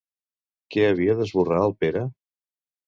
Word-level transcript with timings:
Què 0.75 0.87
havia 0.87 1.17
d'esborrar 1.21 1.63
el 1.69 1.77
Pere? 1.85 2.07